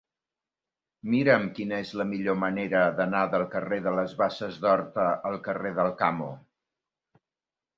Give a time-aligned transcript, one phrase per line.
[1.15, 5.75] Mira'm quina és la millor manera d'anar del carrer de les Basses d'Horta al carrer
[5.77, 6.33] d'Alcamo.